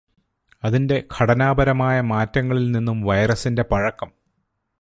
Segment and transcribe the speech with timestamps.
[0.63, 4.09] അതിന്റെ ഘടനാപരമായ മാറ്റങ്ങളിൽ നിന്നും വൈറസിന്റെ പഴക്കം